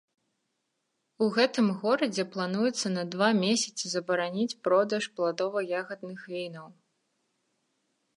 [1.25, 6.67] У гэтым горадзе плануецца на два месяцы забараніць продаж пладова-ягадных вінаў.